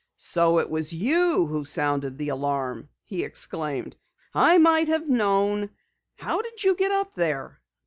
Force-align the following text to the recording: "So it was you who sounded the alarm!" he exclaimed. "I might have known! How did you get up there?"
"So 0.17 0.57
it 0.57 0.67
was 0.71 0.91
you 0.93 1.45
who 1.45 1.63
sounded 1.63 2.17
the 2.17 2.29
alarm!" 2.29 2.89
he 3.03 3.23
exclaimed. 3.23 3.95
"I 4.33 4.57
might 4.57 4.87
have 4.87 5.07
known! 5.07 5.69
How 6.15 6.41
did 6.41 6.63
you 6.63 6.73
get 6.73 6.89
up 6.91 7.13
there?" 7.13 7.61